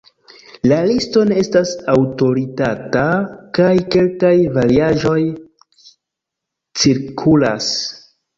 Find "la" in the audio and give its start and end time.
0.69-0.77